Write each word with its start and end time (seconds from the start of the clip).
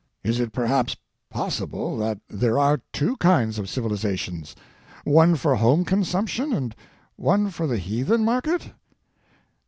Is 0.23 0.39
it, 0.39 0.51
perhaps, 0.51 0.97
possible 1.29 1.95
that 1.97 2.17
there 2.27 2.57
are 2.57 2.81
two 2.91 3.15
kinds 3.17 3.59
of 3.59 3.69
Civilization— 3.69 4.43
one 5.03 5.35
for 5.35 5.57
home 5.57 5.85
consumption 5.85 6.51
and 6.53 6.75
one 7.17 7.51
for 7.51 7.67
the 7.67 7.77
heathen 7.77 8.25
market?" 8.25 8.71